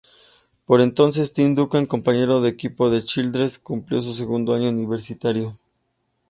Por 0.65 0.81
entonces 0.81 1.31
Tim 1.31 1.53
Duncan, 1.53 1.85
compañero 1.85 2.41
de 2.41 2.49
equipo 2.49 2.89
de 2.89 3.03
Childress, 3.03 3.59
cumplía 3.59 4.01
su 4.01 4.15
segundo 4.15 4.55
año 4.55 4.69
universitario. 4.69 5.55